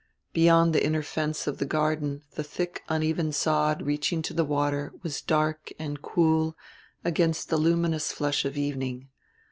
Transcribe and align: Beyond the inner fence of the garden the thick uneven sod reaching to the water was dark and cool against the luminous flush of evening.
Beyond 0.33 0.73
the 0.73 0.83
inner 0.83 1.03
fence 1.03 1.45
of 1.45 1.59
the 1.59 1.65
garden 1.67 2.23
the 2.31 2.43
thick 2.43 2.81
uneven 2.89 3.31
sod 3.31 3.83
reaching 3.83 4.23
to 4.23 4.33
the 4.33 4.43
water 4.43 4.91
was 5.03 5.21
dark 5.21 5.69
and 5.77 6.01
cool 6.01 6.57
against 7.05 7.49
the 7.49 7.57
luminous 7.57 8.11
flush 8.11 8.43
of 8.43 8.57
evening. 8.57 9.09